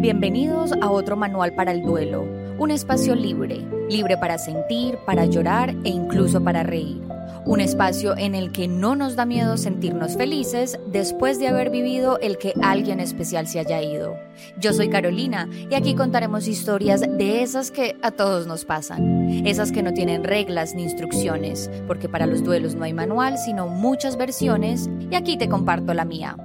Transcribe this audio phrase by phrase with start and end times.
[0.00, 2.24] Bienvenidos a otro manual para el duelo,
[2.56, 7.02] un espacio libre, libre para sentir, para llorar e incluso para reír.
[7.44, 12.20] Un espacio en el que no nos da miedo sentirnos felices después de haber vivido
[12.20, 14.14] el que alguien especial se haya ido.
[14.60, 19.72] Yo soy Carolina y aquí contaremos historias de esas que a todos nos pasan, esas
[19.72, 24.16] que no tienen reglas ni instrucciones, porque para los duelos no hay manual, sino muchas
[24.16, 26.36] versiones y aquí te comparto la mía.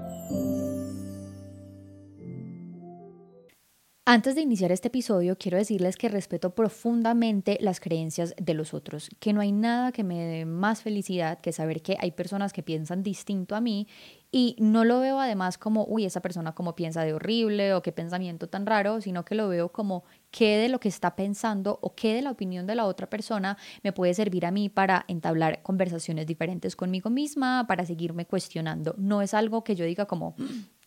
[4.05, 9.09] Antes de iniciar este episodio, quiero decirles que respeto profundamente las creencias de los otros,
[9.21, 12.63] que no hay nada que me dé más felicidad que saber que hay personas que
[12.63, 13.87] piensan distinto a mí
[14.29, 17.93] y no lo veo además como, uy, esa persona como piensa de horrible o qué
[17.93, 21.95] pensamiento tan raro, sino que lo veo como qué de lo que está pensando o
[21.95, 25.63] qué de la opinión de la otra persona me puede servir a mí para entablar
[25.63, 28.95] conversaciones diferentes conmigo misma, para seguirme cuestionando.
[28.97, 30.35] No es algo que yo diga como,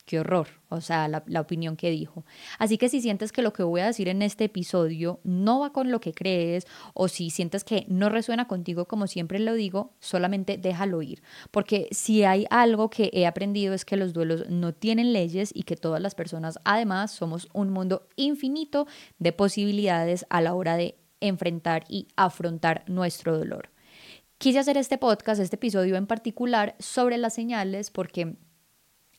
[0.06, 2.24] qué horror, o sea, la, opinión que dijo.
[2.59, 5.73] Así que si sientes que lo que voy a decir en este episodio no va
[5.73, 9.93] con lo que crees o si sientes que no resuena contigo como siempre lo digo,
[9.98, 11.23] solamente déjalo ir.
[11.51, 15.65] Porque si hay algo que he aprendido es que los duelos no tienen leyes y
[15.65, 18.87] que todas las personas además somos un mundo infinito
[19.18, 23.70] de posibilidades a la hora de enfrentar y afrontar nuestro dolor.
[24.38, 28.37] Quise hacer este podcast, este episodio en particular, sobre las señales porque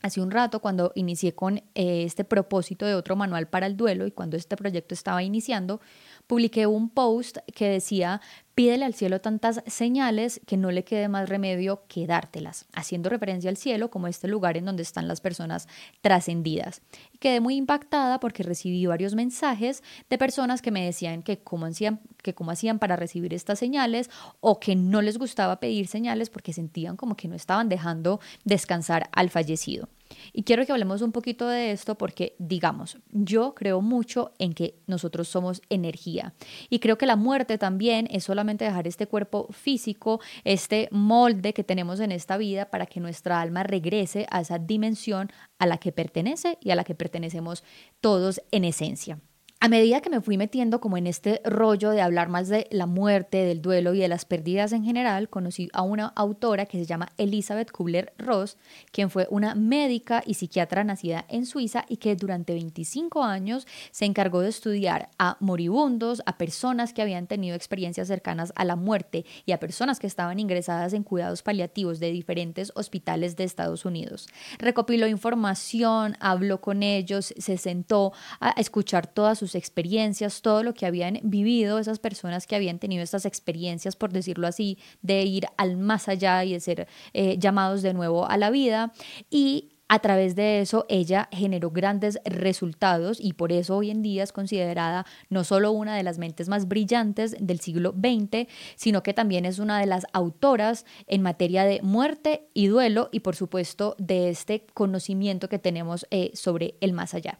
[0.02, 4.06] Hace un rato, cuando inicié con eh, este propósito de otro manual para el duelo
[4.06, 5.82] y cuando este proyecto estaba iniciando,
[6.28, 8.22] publiqué un post que decía,
[8.58, 13.52] pídele al cielo tantas señales que no le quede más remedio que dártelas, haciendo referencia
[13.52, 15.68] al cielo como este lugar en donde están las personas
[16.02, 16.82] trascendidas.
[17.14, 21.68] Y quedé muy impactada porque recibí varios mensajes de personas que me decían que cómo
[21.68, 26.32] hacían, que cómo hacían para recibir estas señales o que no les gustaba pedir señales
[26.32, 29.88] porque sentían como que no estaban dejando descansar al fallecido.
[30.34, 34.80] Y quiero que hablemos un poquito de esto porque, digamos, yo creo mucho en que
[34.88, 36.34] nosotros somos energía.
[36.70, 41.64] Y creo que la muerte también es solamente dejar este cuerpo físico, este molde que
[41.64, 45.92] tenemos en esta vida para que nuestra alma regrese a esa dimensión a la que
[45.92, 47.64] pertenece y a la que pertenecemos
[48.02, 49.20] todos en esencia
[49.60, 52.86] a medida que me fui metiendo como en este rollo de hablar más de la
[52.86, 56.86] muerte, del duelo y de las pérdidas en general, conocí a una autora que se
[56.86, 58.58] llama Elizabeth Kubler-Ross,
[58.92, 64.06] quien fue una médica y psiquiatra nacida en Suiza y que durante 25 años se
[64.06, 69.26] encargó de estudiar a moribundos, a personas que habían tenido experiencias cercanas a la muerte
[69.48, 74.28] y a personas que estaban ingresadas en cuidados paliativos de diferentes hospitales de Estados Unidos.
[74.60, 80.86] Recopiló información, habló con ellos, se sentó a escuchar todas sus experiencias, todo lo que
[80.86, 85.78] habían vivido esas personas que habían tenido estas experiencias, por decirlo así, de ir al
[85.78, 88.94] más allá y de ser eh, llamados de nuevo a la vida.
[89.30, 94.24] Y a través de eso, ella generó grandes resultados y por eso hoy en día
[94.24, 99.14] es considerada no solo una de las mentes más brillantes del siglo XX, sino que
[99.14, 103.96] también es una de las autoras en materia de muerte y duelo y por supuesto
[103.98, 107.40] de este conocimiento que tenemos eh, sobre el más allá.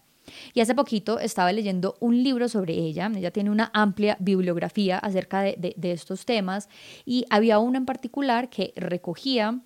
[0.54, 5.42] Y hace poquito estaba leyendo un libro sobre ella, ella tiene una amplia bibliografía acerca
[5.42, 6.70] de, estos temas
[7.06, 9.62] y había uno en particular que recogía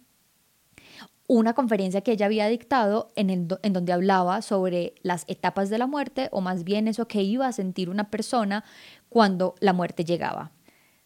[1.27, 5.87] una conferencia que ella había dictado en, en donde hablaba sobre las etapas de la
[5.87, 8.63] muerte o más bien eso que iba a sentir una persona
[9.09, 10.51] cuando la muerte llegaba.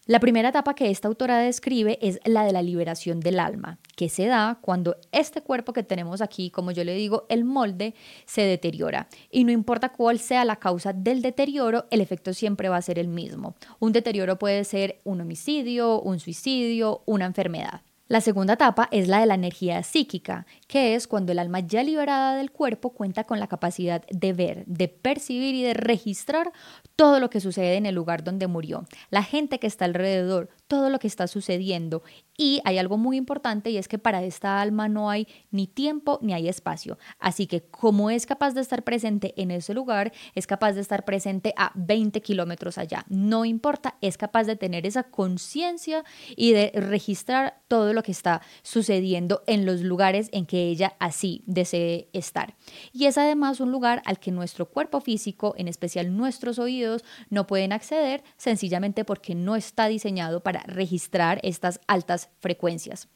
[0.08, 4.08] La primera etapa que esta autora describe es la de la liberación del alma, que
[4.08, 7.92] se da cuando este cuerpo que tenemos aquí, como yo le digo, el molde,
[8.24, 9.08] se deteriora.
[9.32, 13.00] Y no importa cuál sea la causa del deterioro, el efecto siempre va a ser
[13.00, 13.56] el mismo.
[13.80, 17.80] Un deterioro puede ser un homicidio, un suicidio, una enfermedad.
[18.08, 21.82] La segunda etapa es la de la energía psíquica, que es cuando el alma ya
[21.82, 26.52] liberada del cuerpo cuenta con la capacidad de ver, de percibir y de registrar
[26.94, 30.90] todo lo que sucede en el lugar donde murió, la gente que está alrededor, todo
[30.90, 32.02] lo que está sucediendo.
[32.38, 36.18] Y hay algo muy importante y es que para esta alma no hay ni tiempo
[36.20, 36.98] ni hay espacio.
[37.18, 41.04] Así que como es capaz de estar presente en ese lugar, es capaz de estar
[41.04, 43.06] presente a 20 kilómetros allá.
[43.08, 46.04] No importa, es capaz de tener esa conciencia
[46.36, 51.42] y de registrar todo lo que está sucediendo en los lugares en que ella así
[51.46, 52.54] desee estar.
[52.92, 57.46] Y es además un lugar al que nuestro cuerpo físico, en especial nuestros oídos, no
[57.46, 63.08] pueden acceder sencillamente porque no está diseñado para registrar estas altas frecuencias.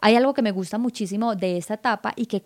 [0.00, 2.42] Hay algo que me gusta muchísimo de esta etapa y que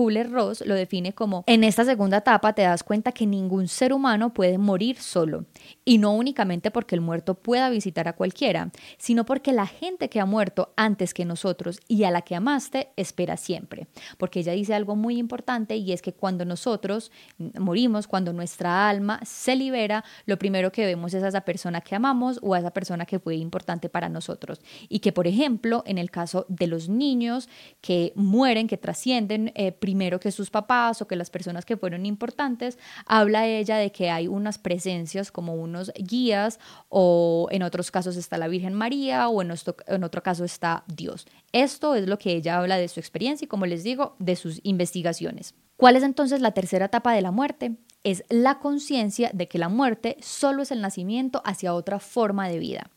[0.00, 4.32] Kubler-Ross lo define como, en esta segunda etapa te das cuenta que ningún ser humano
[4.32, 5.44] puede morir solo,
[5.84, 10.18] y no únicamente porque el muerto pueda visitar a cualquiera, sino porque la gente que
[10.18, 13.88] ha muerto antes que nosotros y a la que amaste espera siempre.
[14.16, 17.12] Porque ella dice algo muy importante y es que cuando nosotros
[17.58, 21.94] morimos, cuando nuestra alma se libera, lo primero que vemos es a esa persona que
[21.94, 24.62] amamos o a esa persona que fue importante para nosotros.
[24.88, 27.50] Y que, por ejemplo, en el caso de los niños
[27.82, 32.06] que mueren, que trascienden eh, primero que sus papás o que las personas que fueron
[32.06, 38.16] importantes, habla ella de que hay unas presencias como unos guías o en otros casos
[38.16, 41.26] está la Virgen María o en, otro caso está Dios.
[41.50, 44.60] Esto es lo que ella habla de su experiencia y, como les digo, de sus
[44.62, 45.56] investigaciones.
[45.76, 47.72] ¿Cuál es entonces la tercera etapa de la muerte?
[48.04, 52.60] Es la conciencia de que la muerte solo es el nacimiento hacia otra forma de
[52.60, 52.90] vida.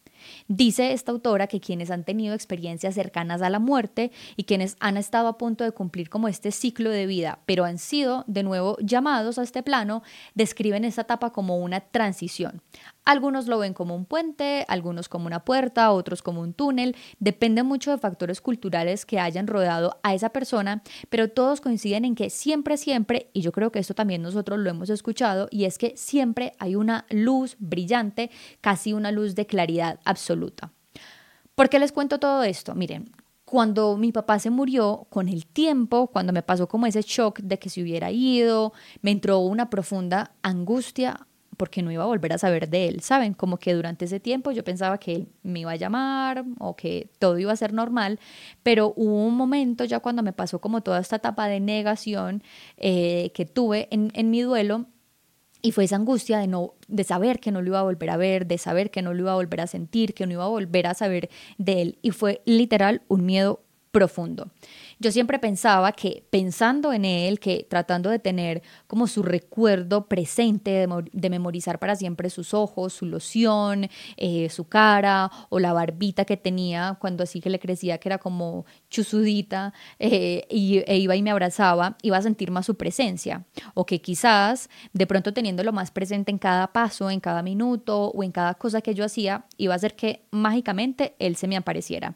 [0.47, 4.97] Dice esta autora que quienes han tenido experiencias cercanas a la muerte y quienes han
[4.97, 8.77] estado a punto de cumplir como este ciclo de vida, pero han sido de nuevo
[8.79, 10.03] llamados a este plano,
[10.35, 12.61] describen esta etapa como una transición.
[13.05, 17.61] Algunos lo ven como un puente, algunos como una puerta, otros como un túnel, depende
[17.61, 22.29] mucho de factores culturales que hayan rodeado a esa persona, pero todos coinciden en que
[22.29, 25.97] siempre, siempre, y yo creo que esto también nosotros lo hemos escuchado, y es que
[25.97, 28.31] siempre hay una luz brillante,
[28.61, 30.71] casi una luz de claridad absoluta.
[31.55, 32.73] ¿Por qué les cuento todo esto?
[32.73, 33.11] Miren,
[33.45, 37.59] cuando mi papá se murió, con el tiempo, cuando me pasó como ese shock de
[37.59, 42.37] que se hubiera ido, me entró una profunda angustia porque no iba a volver a
[42.37, 43.33] saber de él, ¿saben?
[43.33, 47.11] Como que durante ese tiempo yo pensaba que él me iba a llamar o que
[47.19, 48.19] todo iba a ser normal,
[48.63, 52.43] pero hubo un momento ya cuando me pasó como toda esta etapa de negación
[52.77, 54.87] eh, que tuve en, en mi duelo
[55.65, 58.17] y fue esa angustia de, no, de saber que no lo iba a volver a
[58.17, 60.49] ver, de saber que no lo iba a volver a sentir, que no iba a
[60.49, 61.99] volver a saber de él.
[62.01, 64.51] Y fue literal un miedo profundo.
[64.99, 70.87] Yo siempre pensaba que pensando en él, que tratando de tener como su recuerdo presente,
[71.11, 76.37] de, memorizar para siempre sus ojos, su loción, eh, su cara o la barbita que
[76.37, 81.23] tenía cuando así que le crecía, que era como chusudita, eh, y, e iba y
[81.23, 83.45] me abrazaba, iba a sentir más su presencia.
[83.73, 88.23] O que quizás de pronto teniéndolo más presente en cada paso, en cada minuto o
[88.23, 92.15] en cada cosa que yo hacía, iba a hacer que mágicamente él se me apareciera.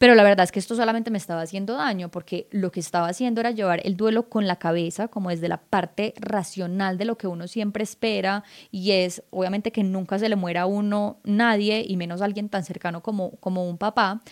[0.00, 3.08] Pero la verdad es que esto solamente me estaba haciendo daño porque lo que estaba
[3.08, 7.18] haciendo era llevar el duelo con la cabeza, como desde la parte racional de lo
[7.18, 11.84] que uno siempre espera y es obviamente que nunca se le muera a uno nadie
[11.86, 14.22] y menos alguien tan cercano como, como un papá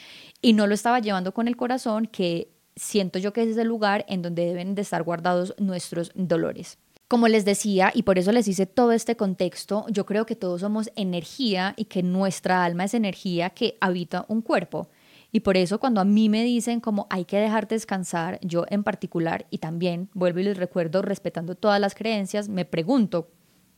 [0.41, 4.07] y no lo estaba llevando con el corazón que siento yo que es el lugar
[4.09, 6.79] en donde deben de estar guardados nuestros dolores.
[7.09, 10.63] Como les decía, y por eso les hice todo este contexto, yo creo que todos
[10.63, 14.89] somos energía y que nuestra alma es energía que habita un cuerpo.
[15.31, 18.83] Y por eso cuando a mí me dicen como hay que dejar descansar, yo en
[18.83, 23.29] particular, y también vuelvo y les recuerdo respetando todas las creencias, me pregunto,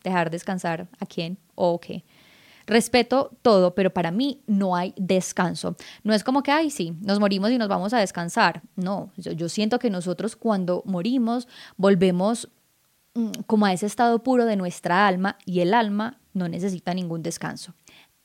[0.05, 2.05] ¿dejar descansar a quién o qué?
[2.67, 5.77] Respeto todo, pero para mí no hay descanso.
[6.05, 8.63] No es como que, ay, sí, nos morimos y nos vamos a descansar.
[8.77, 12.49] No, yo, yo siento que nosotros cuando morimos volvemos
[13.15, 17.25] mm, como a ese estado puro de nuestra alma y el alma no necesita ningún
[17.25, 17.75] descanso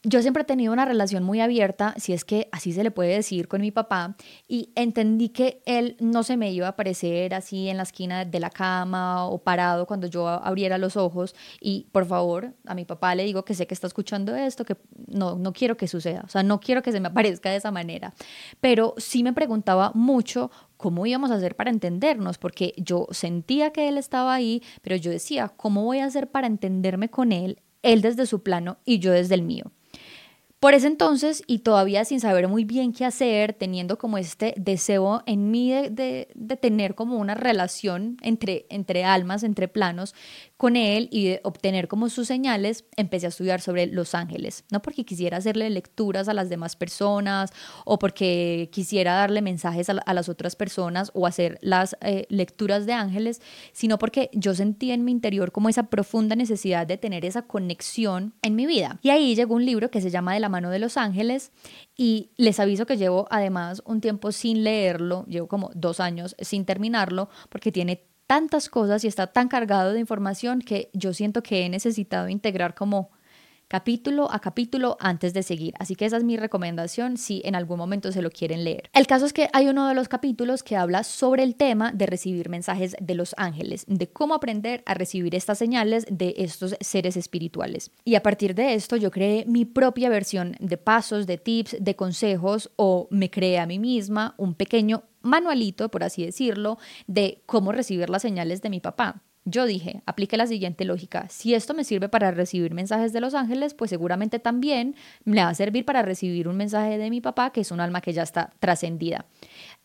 [0.07, 3.15] yo siempre he tenido una relación muy abierta, si es que así se le puede
[3.15, 4.15] decir, con mi papá,
[4.47, 8.39] y entendí que él no se me iba a aparecer así en la esquina de
[8.39, 11.35] la cama o parado cuando yo abriera los ojos.
[11.59, 14.77] Y por favor, a mi papá le digo que sé que está escuchando esto, que
[15.07, 17.71] no, no quiero que suceda, o sea, no quiero que se me aparezca de esa
[17.71, 18.13] manera.
[18.61, 23.87] Pero sí me preguntaba mucho cómo íbamos a hacer para entendernos, porque yo sentía que
[23.87, 27.61] él estaba ahí, pero yo decía, ¿cómo voy a hacer para entenderme con él?
[27.81, 29.71] Él desde su plano y yo desde el mío.
[30.65, 35.21] Por ese entonces, y todavía sin saber muy bien qué hacer, teniendo como este deseo
[35.27, 40.15] en mí de, de, tener como una relación entre, entre almas, entre planos,
[40.57, 44.63] con él y obtener como sus señales, empecé a estudiar sobre los ángeles.
[44.71, 47.51] No porque quisiera hacerle lecturas a las demás personas
[47.83, 52.93] o porque quisiera darle mensajes a, las otras personas o hacer las eh, lecturas de
[52.93, 53.41] ángeles,
[53.73, 58.33] sino porque yo sentía en mi interior como esa profunda necesidad de tener esa conexión
[58.41, 58.99] en mi vida.
[59.01, 61.51] Y ahí llegó un libro que se llama De la mano de los ángeles
[61.97, 66.63] y les aviso que llevo además un tiempo sin leerlo, llevo como dos años sin
[66.65, 71.65] terminarlo porque tiene tantas cosas y está tan cargado de información que yo siento que
[71.65, 73.11] he necesitado integrar como
[73.67, 75.73] capítulo a capítulo antes de seguir.
[75.79, 78.89] Así que esa es mi recomendación si en algún momento se lo quieren leer.
[78.93, 82.05] El caso es que hay uno de los capítulos que habla sobre el tema de
[82.05, 87.17] recibir mensajes de los ángeles, de cómo aprender a recibir estas señales de estos seres
[87.17, 87.91] espirituales.
[88.03, 91.95] Y a partir de esto yo creé mi propia versión de pasos, de tips, de
[91.95, 97.71] consejos o me creé a mí misma un pequeño manualito, por así decirlo, de cómo
[97.71, 99.23] recibir las señales de mi papá.
[99.47, 103.35] Yo dije, aplique la siguiente lógica, si esto me sirve para recibir mensajes de los
[103.35, 107.51] ángeles, pues seguramente también me va a servir para recibir un mensaje de mi papá,
[107.51, 109.27] que es un alma que ya está trascendida.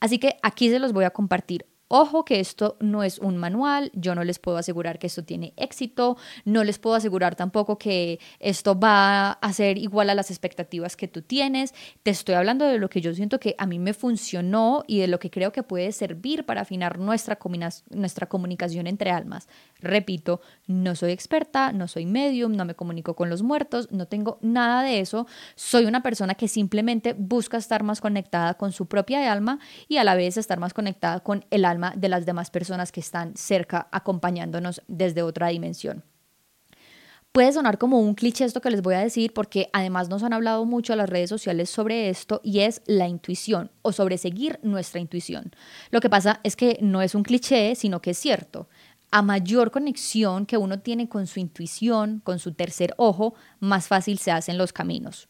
[0.00, 3.90] Así que aquí se los voy a compartir Ojo que esto no es un manual,
[3.94, 8.20] yo no les puedo asegurar que esto tiene éxito, no les puedo asegurar tampoco que
[8.38, 11.74] esto va a ser igual a las expectativas que tú tienes.
[12.04, 15.08] Te estoy hablando de lo que yo siento que a mí me funcionó y de
[15.08, 17.40] lo que creo que puede servir para afinar nuestra,
[17.90, 19.48] nuestra comunicación entre almas.
[19.80, 24.38] Repito, no soy experta, no soy medium, no me comunico con los muertos, no tengo
[24.42, 25.26] nada de eso.
[25.56, 30.04] Soy una persona que simplemente busca estar más conectada con su propia alma y a
[30.04, 33.88] la vez estar más conectada con el alma de las demás personas que están cerca
[33.90, 36.04] acompañándonos desde otra dimensión.
[37.32, 40.32] Puede sonar como un cliché esto que les voy a decir porque además nos han
[40.32, 44.58] hablado mucho a las redes sociales sobre esto y es la intuición o sobre seguir
[44.64, 45.52] nuestra intuición.
[45.90, 48.68] Lo que pasa es que no es un cliché, sino que es cierto.
[49.12, 54.18] A mayor conexión que uno tiene con su intuición, con su tercer ojo, más fácil
[54.18, 55.28] se hacen los caminos.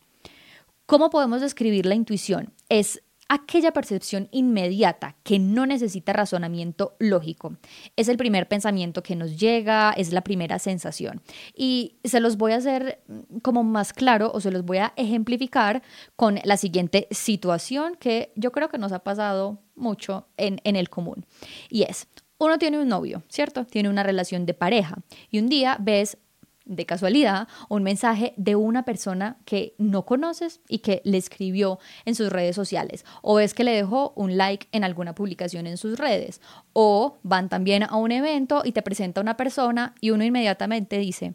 [0.86, 2.54] ¿Cómo podemos describir la intuición?
[2.70, 7.56] Es aquella percepción inmediata que no necesita razonamiento lógico.
[7.94, 11.22] Es el primer pensamiento que nos llega, es la primera sensación.
[11.54, 14.92] Y se los voy a hacer mm, como más claro o se los voy a
[14.96, 15.80] ejemplificar
[16.16, 20.90] con la siguiente situación que yo creo que nos ha pasado mucho en, en el
[20.90, 21.24] común.
[21.68, 22.08] Y es,
[22.38, 23.64] uno tiene un novio, ¿cierto?
[23.64, 24.96] Tiene una relación de pareja
[25.30, 26.18] y un día ves
[26.64, 32.14] de casualidad un mensaje de una persona que no conoces y que le escribió en
[32.14, 33.04] sus redes sociales.
[33.22, 36.40] O es que le dejó un like en alguna publicación en sus redes.
[36.72, 41.34] O van también a un evento y te presenta una persona y uno inmediatamente dice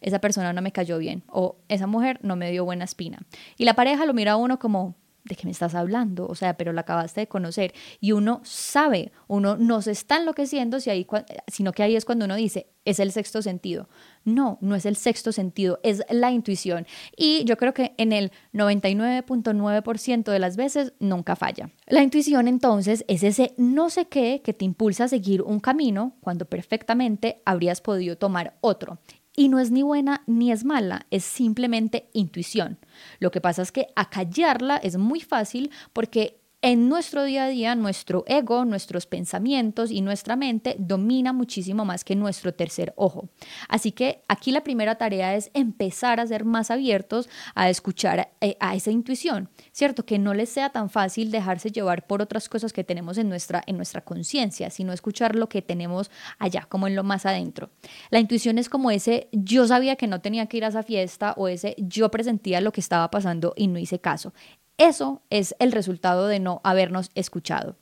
[0.00, 3.18] esa persona no me cayó bien o esa mujer no me dio buena espina
[3.56, 4.94] y la pareja lo mira a uno como
[5.28, 6.26] ¿de qué me estás hablando?
[6.26, 7.74] O sea, pero la acabaste de conocer.
[8.00, 11.06] Y uno sabe, uno no se está enloqueciendo, si ahí,
[11.46, 13.88] sino que ahí es cuando uno dice, es el sexto sentido.
[14.24, 16.86] No, no es el sexto sentido, es la intuición.
[17.16, 21.70] Y yo creo que en el 99.9% de las veces nunca falla.
[21.86, 26.16] La intuición entonces es ese no sé qué que te impulsa a seguir un camino
[26.20, 28.98] cuando perfectamente habrías podido tomar otro.
[29.38, 32.76] Y no es ni buena ni es mala, es simplemente intuición.
[33.20, 37.76] Lo que pasa es que acallarla es muy fácil porque en nuestro día a día,
[37.76, 43.28] nuestro ego, nuestros pensamientos y nuestra mente domina muchísimo más que nuestro tercer ojo.
[43.68, 48.56] Así que aquí la primera tarea es empezar a ser más abiertos a escuchar eh,
[48.58, 50.04] a esa intuición, ¿cierto?
[50.04, 53.62] Que no les sea tan fácil dejarse llevar por otras cosas que tenemos en nuestra,
[53.66, 56.10] en nuestra conciencia, sino escuchar lo que tenemos
[56.40, 57.70] allá, como en lo más adentro.
[58.10, 61.34] La intuición es como ese yo sabía que no tenía que ir a esa fiesta
[61.36, 64.32] o ese yo presentía lo que estaba pasando y no hice caso.
[64.78, 67.76] Eso es el resultado de no habernos escuchado.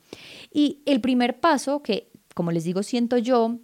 [0.51, 3.59] Y el primer paso que, como les digo, siento yo,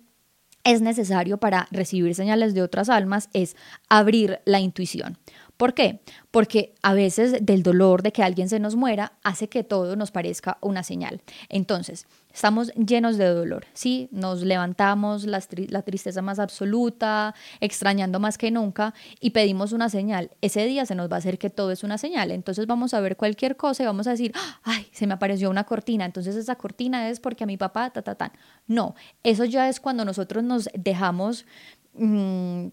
[0.63, 3.55] es necesario para recibir señales de otras almas es
[3.89, 5.17] abrir la intuición.
[5.57, 6.01] ¿Por qué?
[6.31, 10.09] Porque a veces del dolor de que alguien se nos muera hace que todo nos
[10.11, 11.21] parezca una señal.
[11.47, 14.09] Entonces, estamos llenos de dolor, ¿sí?
[14.11, 15.41] Nos levantamos la,
[15.83, 20.31] tristeza más absoluta, extrañando más que nunca y pedimos una señal.
[20.41, 22.31] Ese día se nos va a hacer que todo es una señal.
[22.31, 24.33] Entonces vamos a ver cualquier cosa y vamos a decir,
[24.63, 26.05] ay, se me apareció una cortina.
[26.05, 28.33] Entonces esa cortina es porque a mi papá, ta, ta.
[28.65, 31.45] No, eso ya es cuando nosotros nos dejamos...
[31.93, 32.69] Mm,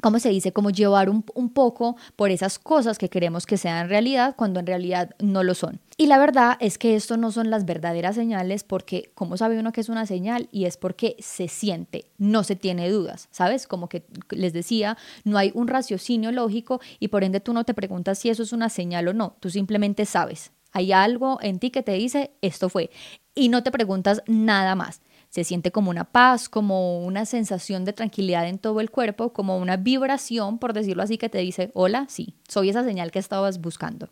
[0.00, 0.52] ¿cómo se dice?
[0.52, 5.10] Como llevar un, poco por esas cosas que queremos que sean realidad cuando en realidad
[5.18, 5.80] no lo son.
[5.96, 9.72] Y la verdad es que esto no son las verdaderas señales porque, ¿cómo sabe uno
[9.72, 10.48] que es una señal?
[10.52, 13.66] Y es porque se siente, no se tiene dudas, ¿sabes?
[13.66, 17.74] Como que les decía, no hay un raciocinio lógico y por ende tú no te
[17.74, 20.52] preguntas si eso es una señal o no, tú simplemente sabes.
[20.72, 22.90] Hay algo en ti que te dice, esto fue.
[23.34, 27.92] Y no te preguntas nada más se siente como una paz, como una sensación de
[27.92, 32.06] tranquilidad en todo el cuerpo, como una vibración, por decirlo así, que te dice, hola,
[32.08, 34.08] sí, soy esa señal que estabas buscando.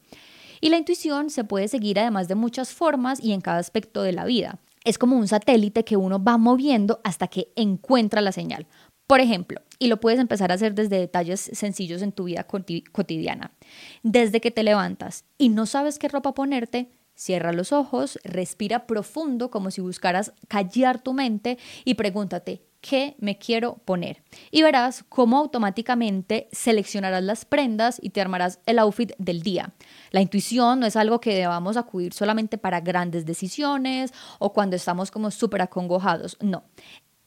[0.61, 4.13] Y la intuición se puede seguir además de muchas formas y en cada aspecto de
[4.13, 4.59] la vida.
[4.85, 8.67] Es como un satélite que uno va moviendo hasta que encuentra la señal.
[9.07, 13.53] Por ejemplo, y lo puedes empezar a hacer desde detalles sencillos en tu vida cotidiana.
[14.03, 19.51] Desde que te levantas y no sabes qué ropa ponerte, Cierra los ojos, respira profundo
[19.51, 24.23] como si buscaras callar tu mente y pregúntate, qué me quiero poner.
[24.51, 29.73] Y verás cómo automáticamente seleccionarás las prendas y te armarás el outfit del día.
[30.11, 35.11] La intuición no es algo que debamos acudir solamente para grandes decisiones o cuando estamos
[35.11, 36.65] como súper acongojados, no.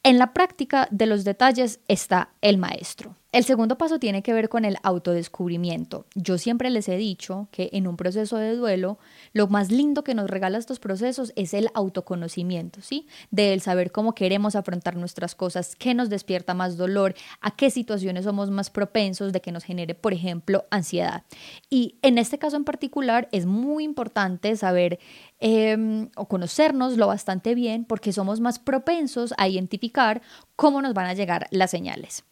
[0.04, 3.18] En la práctica de los detalles está el maestro.
[3.32, 6.08] El segundo paso tiene que ver con el autodescubrimiento.
[6.16, 8.98] Yo siempre les he dicho que en un proceso de duelo,
[9.34, 13.06] lo más lindo que nos regala estos procesos es el autoconocimiento, ¿sí?
[13.30, 17.70] De el saber cómo queremos afrontar nuestras cosas, qué nos despierta más dolor, a qué
[17.70, 21.24] situaciones somos más propensos de que nos genere, por ejemplo, ansiedad.
[21.70, 24.98] Y en este caso en particular es muy importante saber
[25.40, 30.24] em, o conocernos lo bastante bien porque somos más propensos a identificar
[30.56, 32.24] cómo nos van a llegar las señales.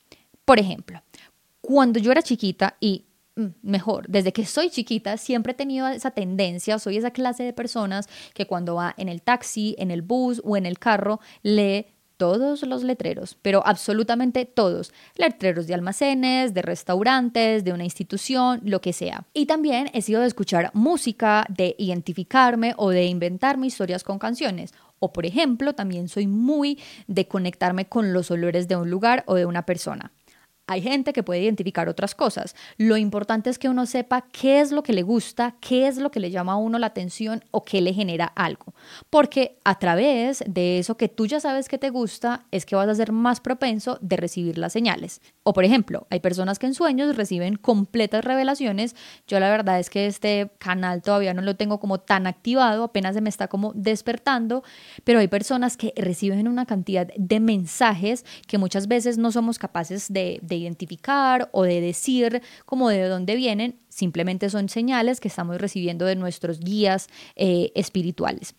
[0.48, 1.02] Por ejemplo,
[1.60, 3.04] cuando yo era chiquita y
[3.36, 7.52] mm, mejor, desde que soy chiquita siempre he tenido esa tendencia, soy esa clase de
[7.52, 11.88] personas que cuando va en el taxi, en el bus o en el carro lee
[12.16, 18.80] todos los letreros, pero absolutamente todos, letreros de almacenes, de restaurantes, de una institución, lo
[18.80, 19.28] que sea.
[19.34, 24.74] Y también he sido de escuchar música, de identificarme o de inventarme historias con canciones.
[25.00, 29.36] O por ejemplo, también soy muy de conectarme con los olores de un lugar o
[29.36, 30.14] de una persona.
[30.68, 32.56] Hay gente que puede identificar otras cosas.
[32.78, 36.12] Lo importante es que uno sepa qué es lo que le gusta, qué es lo
[36.12, 38.74] que le llama a uno la atención o qué le genera algo.
[39.10, 42.90] Porque a través de eso que tú ya sabes que te gusta, es que vas
[42.90, 45.22] a ser más propenso de recibir las señales.
[45.44, 48.96] O por ejemplo, hay personas que en sueños reciben completas revelaciones.
[49.28, 53.16] Yo la verdad es que este canal todavía no lo tengo como tan activado, apenas
[53.16, 54.64] se me está como despertando,
[55.06, 60.12] pero hay personas que reciben una cantidad de mensajes que muchas veces no somos capaces
[60.12, 65.60] de, de identificar o de decir como de dónde vienen, simplemente son señales que estamos
[65.60, 68.56] recibiendo de nuestros guías eh, espirituales.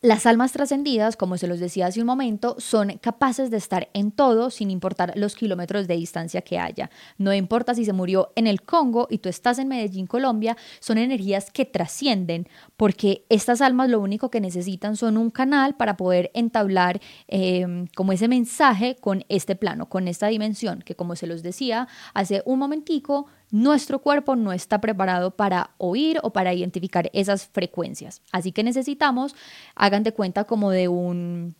[0.00, 4.12] Las almas trascendidas, como se los decía hace un momento, son capaces de estar en
[4.12, 6.88] todo sin importar los kilómetros de distancia que haya.
[7.16, 10.98] No importa si se murió en el Congo y tú estás en Medellín, Colombia, son
[10.98, 16.30] energías que trascienden, porque estas almas lo único que necesitan son un canal para poder
[16.32, 21.42] entablar em, como ese mensaje con este plano, con esta dimensión, que como se los
[21.42, 27.46] decía hace un momentico, nuestro cuerpo no está preparado para oír o para identificar esas
[27.46, 28.22] frecuencias.
[28.32, 29.34] Así que necesitamos,
[29.74, 31.54] hagan de cuenta como de un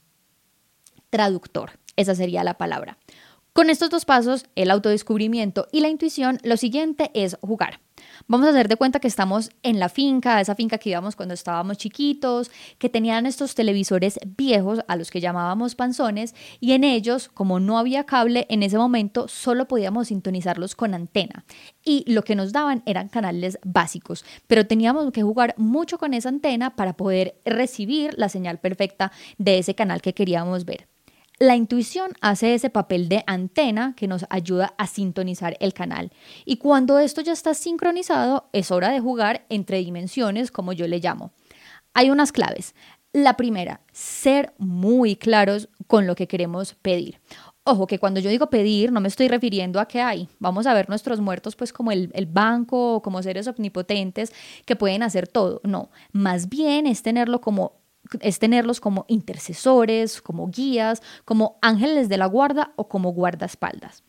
[1.10, 1.72] traductor.
[1.96, 2.98] Esa sería la palabra.
[3.58, 7.80] Con estos dos pasos, el autodescubrimiento y la intuición, lo siguiente es jugar.
[8.28, 11.34] Vamos a hacer de cuenta que estamos en la finca, esa finca que íbamos cuando
[11.34, 17.30] estábamos chiquitos, que tenían estos televisores viejos a los que llamábamos panzones y en ellos,
[17.34, 21.44] como no había cable en ese momento, solo podíamos sintonizarlos con antena
[21.84, 26.28] y lo que nos daban eran canales básicos, pero teníamos que jugar mucho con esa
[26.28, 30.86] antena para poder recibir la señal perfecta de ese canal que queríamos ver.
[31.40, 36.10] La intuición hace ese papel de antena que nos ayuda a sintonizar el canal.
[36.44, 40.98] Y cuando esto ya está sincronizado, es hora de jugar entre dimensiones, como yo le
[40.98, 41.30] llamo.
[41.94, 42.74] Hay unas claves.
[43.12, 47.20] La primera, ser muy claros con lo que queremos pedir.
[47.62, 50.28] Ojo, que cuando yo digo pedir, no me estoy refiriendo a que hay.
[50.40, 54.32] Vamos a ver nuestros muertos pues como el, el banco o como seres omnipotentes
[54.64, 55.60] que pueden hacer todo.
[55.62, 57.74] No, más bien es tenerlo como
[58.20, 64.04] es tenerlos como intercesores, como guías, como ángeles de la guarda o como guardaespaldas.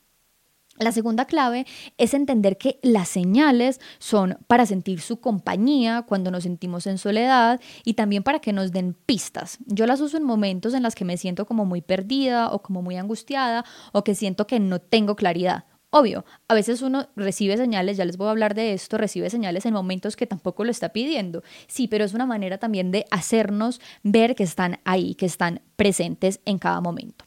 [0.79, 1.65] La segunda clave
[1.97, 7.59] es entender que las señales son para sentir su compañía cuando nos sentimos en soledad
[7.83, 9.57] y también para que nos den pistas.
[9.65, 12.81] Yo las uso en momentos en los que me siento como muy perdida o como
[12.81, 15.65] muy angustiada o que siento que no tengo claridad.
[15.91, 19.65] Obvio, a veces uno recibe señales, ya les voy a hablar de esto, recibe señales
[19.65, 21.43] en momentos que tampoco lo está pidiendo.
[21.67, 26.41] Sí, pero es una manera también de hacernos ver que están ahí, que están presentes
[26.45, 27.25] en cada momento.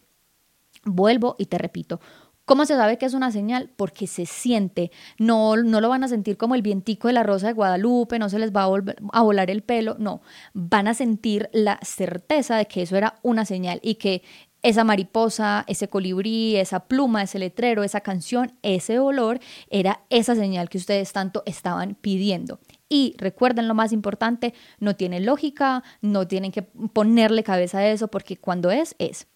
[0.85, 2.01] Vuelvo y te repito,
[2.44, 3.70] ¿Cómo se sabe que es una señal?
[3.77, 4.90] Porque se siente.
[5.16, 8.29] No, no lo van a sentir como el vientico de la rosa de Guadalupe, no
[8.29, 8.68] se les va a,
[9.12, 10.22] a volar el pelo, no.
[10.53, 14.22] Van a sentir la certeza de que eso era una señal y que
[14.62, 20.68] esa mariposa, ese colibrí, esa pluma, ese letrero, esa canción, ese olor, era esa señal
[20.68, 22.61] que ustedes tanto estaban pidiendo.
[22.88, 28.09] Y recuerden lo más importante, no tiene lógica, no tienen que ponerle cabeza a eso
[28.09, 29.27] porque cuando es, es.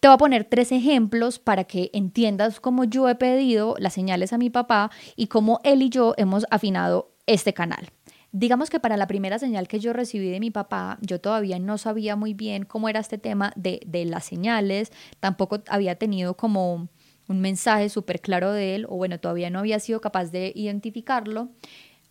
[0.00, 4.32] Te voy a poner tres ejemplos para que entiendas cómo yo he pedido las señales
[4.32, 7.88] a mi papá y cómo él y yo hemos afinado este canal.
[8.34, 11.76] Digamos que para la primera señal que yo recibí de mi papá, yo todavía no
[11.76, 14.90] sabía muy bien cómo era este tema de, de las señales,
[15.20, 16.88] tampoco había tenido como
[17.28, 21.50] un mensaje súper claro de él, o bueno, todavía no había sido capaz de identificarlo.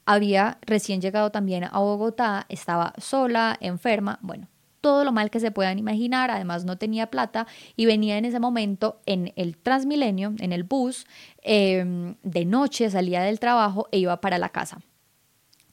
[0.06, 4.48] Había recién llegado también a Bogotá, estaba sola, enferma, bueno,
[4.82, 8.40] todo lo mal que se puedan imaginar, además no tenía plata y venía en ese
[8.40, 11.06] momento en el Transmilenio, en el bus,
[11.44, 14.82] em, de noche salía del trabajo e iba para la casa.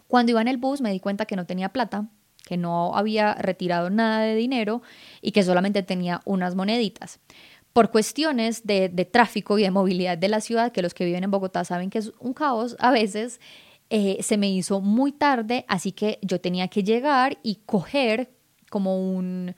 [0.08, 2.08] Cuando iba en el bus me di cuenta que no tenía plata,
[2.44, 4.82] que no había retirado nada de dinero
[5.20, 7.20] y que solamente tenía unas moneditas.
[7.74, 11.30] Por cuestiones de, tráfico y de movilidad de la ciudad, que los que viven en
[11.30, 13.38] Bogotá saben que es un caos a veces,
[13.90, 18.30] eh, se me hizo muy tarde, así que yo tenía que llegar y coger
[18.70, 19.54] como un,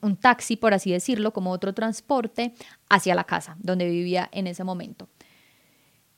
[0.00, 2.52] un taxi, por así decirlo, como otro transporte
[2.88, 5.08] hacia la casa donde vivía en ese momento.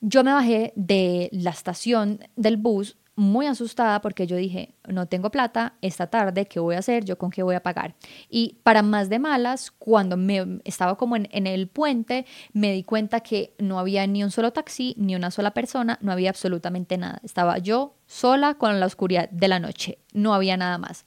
[0.00, 5.30] Yo me bajé de la estación del bus muy asustada porque yo dije, no tengo
[5.30, 7.04] plata esta tarde, ¿qué voy a hacer?
[7.04, 7.96] ¿Yo con qué voy a pagar?
[8.30, 12.84] Y para más de malas, cuando me estaba como en, en, el puente, me di
[12.84, 16.96] cuenta que no había ni un solo taxi, ni una sola persona, no había absolutamente
[16.96, 17.20] nada.
[17.24, 21.04] Estaba yo sola con la oscuridad de la noche, no había nada más.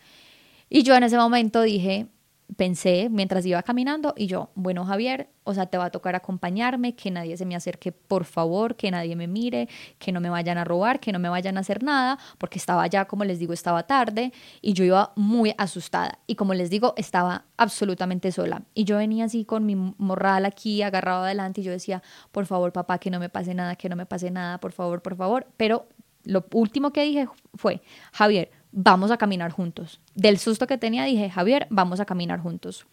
[0.70, 2.08] Y yo en ese momento dije,
[2.56, 6.96] pensé mientras iba caminando y yo, bueno Javier, o sea, te va a tocar acompañarme,
[6.96, 10.58] que nadie se me acerque, por favor, que nadie me mire, que no me vayan
[10.58, 13.54] a robar, que no me vayan a hacer nada, porque estaba ya, como les digo,
[13.54, 16.20] estaba tarde y yo iba muy asustada.
[16.28, 18.64] Y como les digo, estaba absolutamente sola.
[18.74, 22.72] Y yo venía así con mi morral aquí agarrado adelante y yo decía, por favor,
[22.72, 25.48] papá, que no me pase nada, que no me pase nada, por favor, por favor,
[25.58, 25.88] pero
[26.24, 30.02] lo último que dije fue, Javier, vamos a caminar juntos.
[30.16, 32.86] Del susto que tenía dije, Javier, vamos a caminar juntos.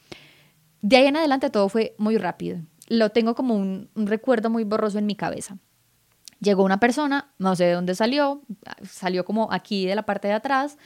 [0.81, 2.61] De ahí en adelante todo fue muy rápido.
[2.89, 5.59] Lo tengo como un, recuerdo muy borroso en mi cabeza.
[6.41, 8.43] Llegó una persona, no sé de dónde salió,
[8.89, 10.79] salió como aquí de la parte de atrás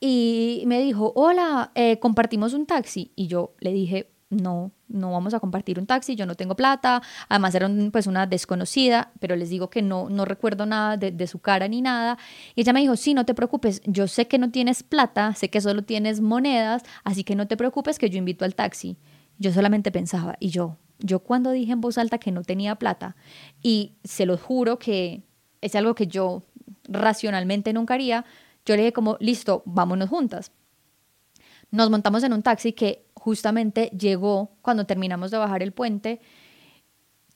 [0.00, 3.12] y me dijo, hola, eh, compartimos un taxi.
[3.14, 7.02] Y yo le dije, no, no vamos a compartir un taxi, yo no tengo plata,
[7.28, 11.26] además era pues una desconocida, pero les digo que no, no recuerdo nada de, de,
[11.26, 12.18] su cara ni nada.
[12.54, 15.50] Y ella me dijo, sí, no te preocupes, yo sé que no tienes plata, sé
[15.50, 18.96] que solo tienes monedas, así que no te preocupes que yo invito al taxi.
[19.38, 23.16] Yo solamente pensaba, y yo, yo cuando dije en voz alta que no tenía plata,
[23.62, 25.22] y se lo juro que
[25.60, 26.44] es algo que yo
[26.84, 28.24] racionalmente nunca haría,
[28.64, 30.52] yo le dije como, listo, vámonos juntas.
[31.70, 36.20] Nos montamos en un taxi que justamente llegó cuando terminamos de bajar el puente.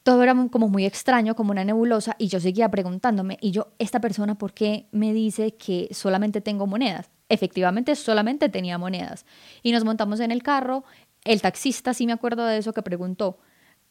[0.02, 3.98] Todo era como muy extraño, como una nebulosa, y yo seguía preguntándome, y yo, ¿esta
[3.98, 7.08] persona por qué me dice que solamente tengo monedas?
[7.30, 9.24] Efectivamente, solamente tenía monedas.
[9.62, 10.84] Y nos montamos en el carro,
[11.24, 13.38] el taxista, sí me acuerdo de eso, que preguntó,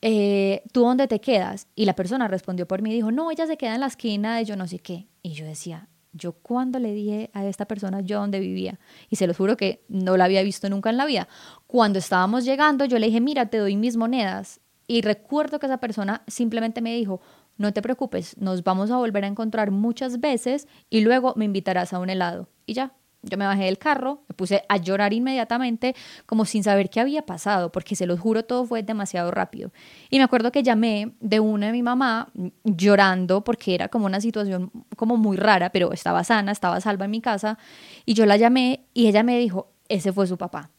[0.04, 1.68] eh, ¿tú dónde te quedas?
[1.74, 4.46] Y la persona respondió por mí, dijo, no, ella se queda en la esquina de
[4.46, 5.08] yo no sé qué.
[5.24, 9.28] Y yo decía, yo cuando le dije a esta persona yo dónde vivía, y se
[9.28, 11.28] lo juro que no la había visto nunca en la vida,
[11.68, 14.60] cuando estábamos llegando yo le dije, mira, te doy mis monedas.
[14.88, 17.22] Y recuerdo que esa persona simplemente me dijo,
[17.58, 21.92] no te preocupes, nos vamos a volver a encontrar muchas veces y luego me invitarás
[21.94, 22.50] a un helado.
[22.66, 26.90] Y ya, yo me bajé del carro, me puse a llorar inmediatamente, como sin saber
[26.90, 29.72] qué había pasado, porque se los juro, todo fue demasiado rápido.
[30.10, 32.32] Y me acuerdo que llamé de una de mi mamá
[32.64, 37.12] llorando porque era como una situación como muy rara, pero estaba sana, estaba salva en
[37.12, 37.58] mi casa.
[38.06, 40.70] Y yo la llamé y ella me dijo, ese fue su papá.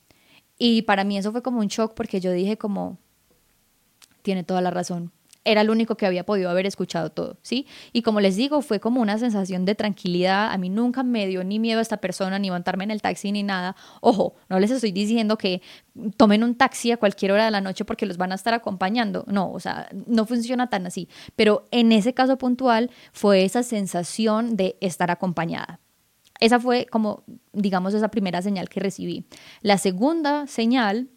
[0.58, 2.98] Y para mí eso fue como un shock porque yo dije como,
[4.22, 5.12] tiene toda la razón
[5.44, 7.66] era el único que había podido haber escuchado todo, ¿sí?
[7.92, 10.52] Y como les digo, fue como una sensación de tranquilidad.
[10.52, 13.32] A mí nunca me dio ni miedo a esta persona, ni montarme en el taxi,
[13.32, 13.76] ni nada.
[14.00, 15.62] Ojo, no les estoy diciendo que
[16.16, 19.24] tomen un taxi a cualquier hora de la noche porque los van a estar acompañando.
[19.26, 21.08] No, o sea, no funciona tan así.
[21.34, 25.80] Pero en ese caso puntual fue esa sensación de estar acompañada.
[26.40, 29.24] Esa fue como, digamos, esa primera señal que recibí.
[29.60, 31.08] La segunda señal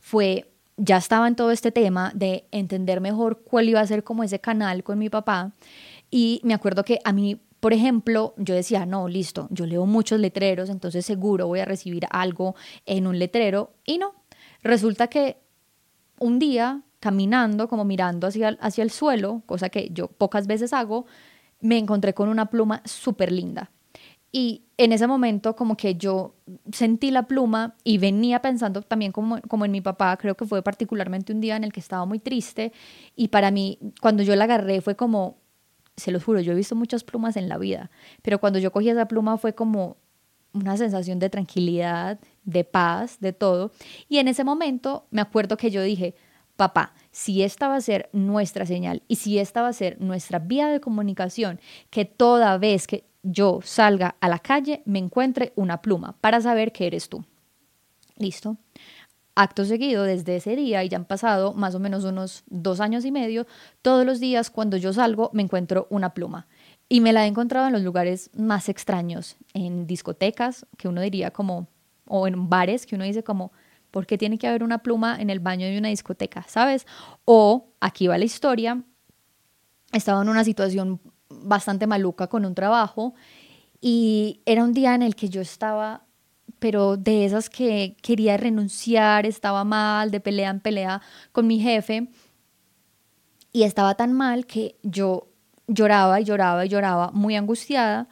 [0.00, 4.24] fue ya estaba en todo este tema de entender mejor cuál iba a ser como
[4.24, 5.52] ese canal con mi papá.
[6.10, 10.20] Y me acuerdo que a mí, por ejemplo, yo decía, no, listo, yo leo muchos
[10.20, 12.54] letreros, entonces seguro voy a recibir algo
[12.86, 13.74] en un letrero.
[13.84, 14.14] Y no,
[14.62, 15.38] resulta que
[16.18, 21.06] un día, caminando, como mirando hacia, hacia el suelo, cosa que yo pocas veces hago,
[21.60, 23.70] me encontré con una pluma súper linda.
[24.32, 26.34] Y en ese momento como que yo
[26.72, 30.62] sentí la pluma y venía pensando también como, como en mi papá, creo que fue
[30.62, 32.72] particularmente un día en el que estaba muy triste
[33.14, 35.38] y para mí cuando yo la agarré fue como,
[35.96, 37.90] se lo juro, yo he visto muchas plumas en la vida,
[38.22, 39.96] pero cuando yo cogí esa pluma fue como
[40.52, 43.72] una sensación de tranquilidad, de paz, de todo.
[44.08, 46.14] Y en ese momento me acuerdo que yo dije,
[46.56, 50.38] papá, si esta va a ser nuestra señal y si esta va a ser nuestra
[50.38, 51.60] vía de comunicación,
[51.90, 56.72] que toda vez que yo salga a la calle, me encuentre una pluma para saber
[56.72, 57.24] que eres tú.
[58.16, 58.56] ¿Listo?
[59.34, 63.04] Acto seguido, desde ese día, y ya han pasado más o menos unos dos años
[63.04, 63.46] y medio,
[63.82, 66.46] todos los días cuando yo salgo me encuentro una pluma.
[66.88, 71.32] Y me la he encontrado en los lugares más extraños, en discotecas, que uno diría
[71.32, 71.66] como
[72.06, 73.50] o en bares que uno dice como,
[73.90, 76.44] ¿por qué tiene que haber una pluma en el baño de una discoteca?
[76.46, 76.86] ¿Sabes?
[77.24, 78.84] O aquí va la historia,
[79.92, 83.14] estaba en una situación bastante maluca con un trabajo
[83.80, 86.04] y era un día en el que yo estaba,
[86.58, 92.08] pero de esas que quería renunciar, estaba mal, de pelea en pelea con mi jefe
[93.52, 95.28] y estaba tan mal que yo
[95.66, 98.08] lloraba y lloraba y lloraba muy angustiada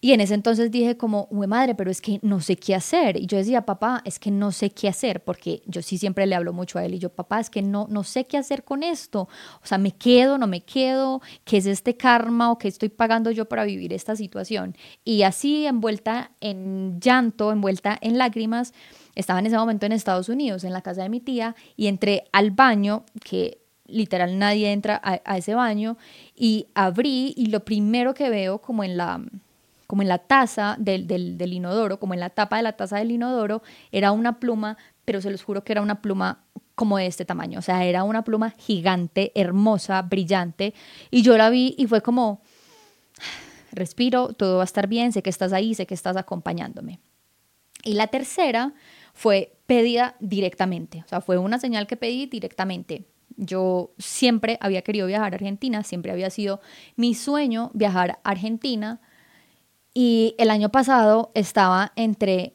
[0.00, 3.16] y en ese entonces dije como, uy madre, pero es que no sé qué hacer.
[3.16, 6.36] Y yo decía, papá, es que no sé qué hacer, porque yo sí siempre le
[6.36, 6.94] hablo mucho a él.
[6.94, 9.22] Y yo, papá, es que no, no sé qué hacer con esto.
[9.60, 13.32] O sea, me quedo, no me quedo, qué es este karma o qué estoy pagando
[13.32, 14.76] yo para vivir esta situación.
[15.04, 18.74] Y así, envuelta en llanto, envuelta en lágrimas,
[19.16, 22.28] estaba en ese momento en Estados Unidos, en la casa de mi tía, y entré
[22.30, 25.96] al baño, que literal nadie entra a, a ese baño,
[26.36, 29.20] y abrí, y lo primero que veo como en la
[29.88, 33.10] como en la taza del, del, inodoro, como en la tapa de la taza del
[33.10, 37.24] inodoro, era una pluma, pero se los juro que era una pluma como de este
[37.24, 40.74] tamaño, o sea, era una pluma gigante, hermosa, brillante,
[41.10, 42.42] y yo la vi y fue como,
[43.72, 47.00] respiro, todo va a estar bien, sé que estás ahí, sé que estás acompañándome.
[47.82, 48.74] Y la tercera
[49.14, 53.06] fue pedida directamente, o sea, fue una señal que pedí directamente.
[53.38, 56.60] Yo siempre había querido viajar a Argentina, siempre había sido
[56.96, 59.00] mi sueño viajar a Argentina
[60.00, 62.54] y el año pasado estaba entre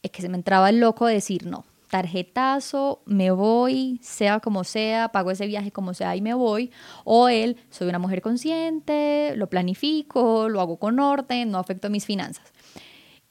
[0.00, 5.08] que se me entraba el loco de decir no, tarjetazo, me voy, sea como sea,
[5.08, 6.70] pago ese viaje como sea y me voy.
[7.02, 12.06] O él, soy una mujer consciente, lo planifico, lo hago con orden, no afecto mis
[12.06, 12.52] finanzas.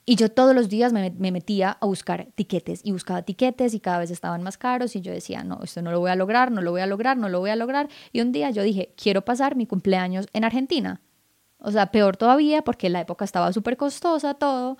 [0.05, 3.79] Y yo todos los días me, me, metía a buscar tiquetes y buscaba tiquetes y
[3.79, 6.51] cada vez estaban más caros y yo decía, no, esto no lo voy a lograr,
[6.51, 7.87] no lo voy a lograr, no lo voy a lograr.
[8.11, 10.99] Y un día yo dije, quiero pasar mi cumpleaños en Argentina.
[11.59, 14.77] O sea, peor todavía porque la época estaba súper costosa todo.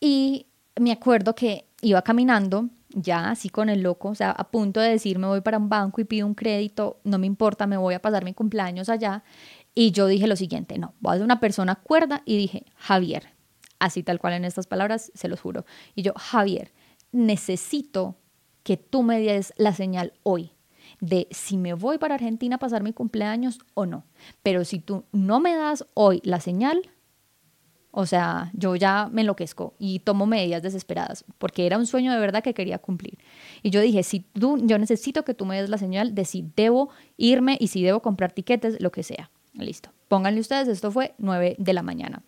[0.00, 0.46] Y
[0.78, 4.90] me acuerdo que iba caminando, ya así con el loco, o sea, a punto de
[4.90, 7.94] decir me voy para un banco y pido un crédito, no me importa, me voy
[7.94, 9.22] a pasar mi cumpleaños allá.
[9.74, 13.34] Y yo dije lo siguiente, no, voy a ser una persona cuerda y dije, Javier,
[13.78, 15.66] así tal cual en estas palabras, se los juro.
[15.94, 16.72] Y yo, Javier,
[17.12, 18.16] necesito
[18.62, 20.55] que tú me des la señal hoy
[21.00, 24.04] de si me voy para Argentina a pasar mi cumpleaños o no.
[24.42, 26.82] Pero si tú no me das hoy la señal,
[27.98, 32.18] o sea, yo ya me enloquezco y tomo medidas desesperadas, porque era un sueño de
[32.18, 33.18] verdad que quería cumplir.
[33.62, 36.50] Y yo dije, si tú, yo necesito que tú me des la señal de si
[36.56, 39.30] debo irme y si debo comprar tiquetes, lo que sea.
[39.54, 39.88] Listo.
[40.08, 42.22] Pónganle ustedes, esto fue 9 de la mañana.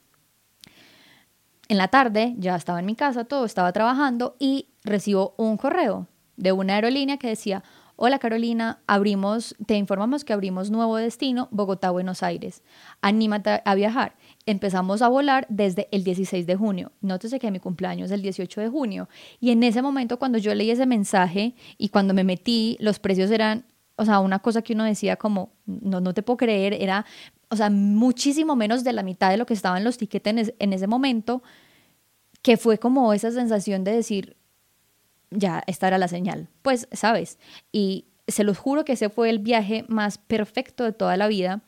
[1.69, 6.07] En la tarde ya estaba en mi casa, todo estaba trabajando y recibo un correo
[6.39, 7.63] de una aerolínea que decía,
[8.01, 12.63] Hola Carolina, abrimos, te informamos que abrimos nuevo destino, Bogotá-Buenos Aires.
[13.01, 14.15] Anímate a viajar.
[14.47, 16.93] Empezamos a volar desde el 16 de junio.
[17.01, 19.09] Nótese que mi cumpleaños es el 18 de junio.
[19.41, 23.33] Y en ese momento, cuando yo leí ese mensaje y cuando me metí, los precios
[23.33, 23.65] eran,
[23.97, 27.05] o sea, una cosa que uno decía como, no, no te puedo creer, era,
[27.51, 30.87] o sea, muchísimo menos de la mitad de lo que estaban los tiquetes en ese
[30.87, 31.43] momento,
[32.43, 34.37] que fue como esa sensación de decir,
[35.31, 36.49] ya esta la señal.
[36.63, 37.39] Pues, ¿sabes?
[37.73, 41.63] Y se los juro que ese fue el viaje más perfecto de toda la vida.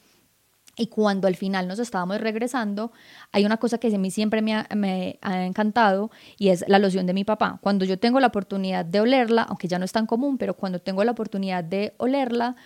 [0.76, 2.92] Y cuando al final nos estábamos regresando,
[3.32, 6.78] hay una cosa que a mí siempre me ha, me ha, encantado y es la
[6.78, 7.58] loción de mi papá.
[7.60, 10.78] Cuando yo tengo la oportunidad de olerla, aunque ya no es tan común, pero cuando
[10.78, 12.56] tengo la oportunidad de olerla,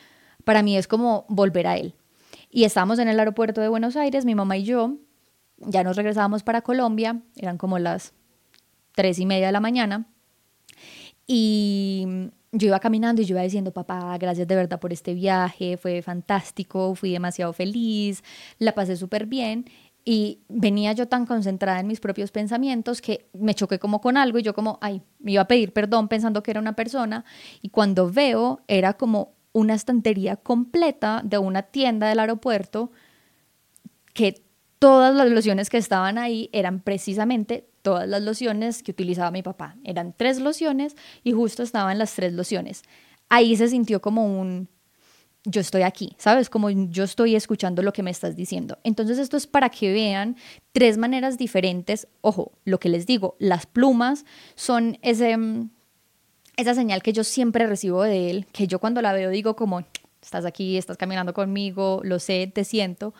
[0.44, 1.94] para mí es como volver a él.
[2.50, 4.96] Y estábamos en el aeropuerto de Buenos Aires, mi mamá y yo,
[5.58, 8.12] ya nos regresábamos para Colombia, eran como las
[8.94, 10.06] tres y media de la mañana.
[11.26, 12.06] Y
[12.52, 16.02] yo iba caminando y yo iba diciendo, papá, gracias de verdad por este viaje, fue
[16.02, 18.22] fantástico, fui demasiado feliz,
[18.58, 19.66] la pasé súper bien.
[20.06, 24.38] Y venía yo tan concentrada en mis propios pensamientos que me choqué como con algo
[24.38, 27.24] y yo como, ay, me iba a pedir perdón pensando que era una persona.
[27.62, 32.90] Y cuando veo, era como una estantería completa de una tienda del aeropuerto
[34.12, 34.44] que
[34.78, 39.76] todas las lociones que estaban ahí eran precisamente todas las lociones que utilizaba mi papá.
[39.84, 42.82] Eran tres lociones y justo estaban las tres lociones.
[43.28, 44.68] Ahí se sintió como un,
[45.44, 46.48] yo estoy aquí, ¿sabes?
[46.48, 48.78] Como yo estoy escuchando lo que me estás diciendo.
[48.84, 50.36] Entonces esto es para que vean
[50.72, 52.08] tres maneras diferentes.
[52.22, 55.36] Ojo, lo que les digo, las plumas son ese,
[56.56, 59.84] esa señal que yo siempre recibo de él, que yo cuando la veo digo como,
[60.22, 63.12] estás aquí, estás caminando conmigo, lo sé, te siento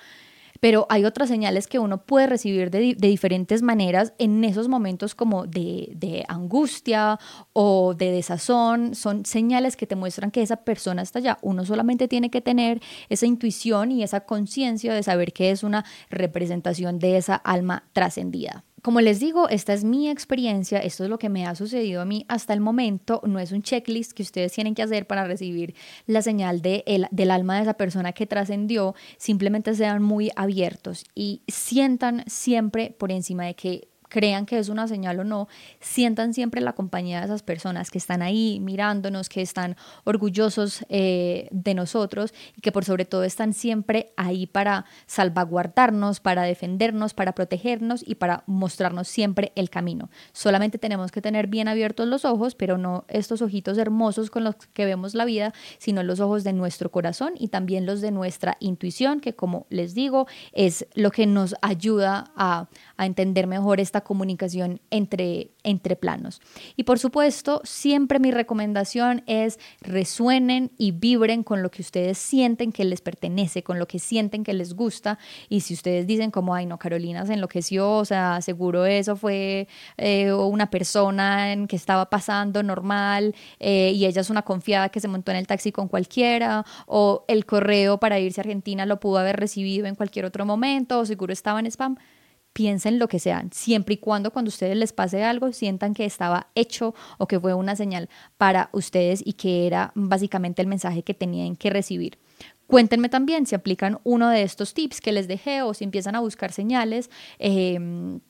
[0.65, 5.47] pero hay otras señales que uno puede recibir de, diferentes maneras en esos momentos como
[5.47, 7.19] de, de, angustia
[7.53, 8.95] o de desazón.
[8.95, 11.37] Son señales que te muestran que esa persona está allá.
[11.43, 15.85] Uno solamente tiene que tener esa intuición y esa conciencia de saber que es una
[16.09, 18.65] representación de esa alma trascendida.
[18.85, 22.05] Como les digo, esta es mi experiencia, esto es lo que me ha sucedido a
[22.05, 25.75] mí hasta el momento, no es un checklist que ustedes tienen que hacer para recibir
[26.07, 31.41] la señal de del alma de esa persona que trascendió, simplemente sean muy abiertos y
[31.49, 35.49] sientan siempre por encima de que crean que es una señal o no,
[35.81, 41.49] sientan siempre la compañía de esas personas que están ahí mirándonos, que están orgullosos eh,
[41.51, 47.33] de nosotros y que por sobre todo están siempre ahí para salvaguardarnos, para defendernos, para
[47.33, 50.11] protegernos y para mostrarnos siempre el camino.
[50.33, 54.55] Solamente tenemos que tener bien abiertos los ojos, pero no estos ojitos hermosos con los
[54.55, 58.59] que vemos la vida, sino los ojos de nuestro corazón y también los de nuestra
[58.61, 64.03] intuición, que como les digo, es lo que nos ayuda a, a entender mejor esta
[64.03, 66.41] comunicación entre, entre planos.
[66.77, 72.73] Y por supuesto, siempre mi recomendación es resuenen y vibren con lo que ustedes sienten
[72.73, 75.19] que les pertenece, con lo que sienten que les gusta.
[75.49, 79.69] Y si ustedes dicen como, ay no, Carolina se enloqueció, o sea, seguro eso fue
[79.97, 85.01] eh, una persona en que estaba pasando normal eh, y ella es una confiada que
[85.01, 89.01] se montó en el taxi con cualquiera, o el correo para irse a Argentina lo
[89.01, 91.97] pudo haber recibido en cualquier otro momento, o seguro estaba en spam
[92.55, 96.47] piensen lo que sean, siempre y cuando cuando ustedes les pase algo sientan que estaba
[96.55, 101.13] hecho o que fue una señal para ustedes y que era básicamente el mensaje que
[101.13, 102.19] tenían que recibir.
[102.67, 106.21] Cuéntenme también si aplican uno de estos tips que les dejé o si empiezan a
[106.21, 107.11] buscar señales.
[107.39, 108.21] Em,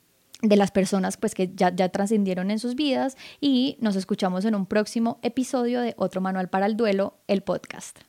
[0.43, 4.55] de las personas pues que ya, ya trascendieron en sus vidas y nos escuchamos en
[4.55, 8.01] un próximo episodio de Otro Manual para el Duelo, el podcast.